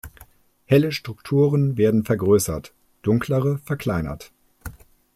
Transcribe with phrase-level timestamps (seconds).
[0.65, 4.31] Helle Strukturen werden vergrößert, dunklere verkleinert.